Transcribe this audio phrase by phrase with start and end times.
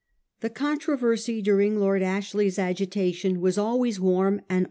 [0.39, 4.59] The controversy during Lord Ashley's agitation was always warm and von.